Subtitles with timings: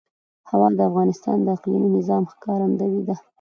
[0.49, 3.15] هوا د افغانستان د اقلیمي نظام ښکارندوی ده.